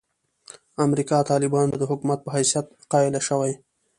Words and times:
امریکا 0.85 1.17
طالبانو 1.31 1.71
ته 1.73 1.77
د 1.79 1.83
حکومت 1.91 2.19
په 2.23 2.29
حیثیت 2.35 2.65
قایله 2.93 3.21
شوې. 3.27 3.53